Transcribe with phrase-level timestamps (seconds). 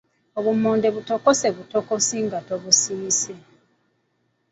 [0.37, 3.33] Obummonde butokose butokosi nga tobusiise.